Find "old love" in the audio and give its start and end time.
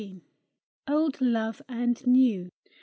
0.87-1.61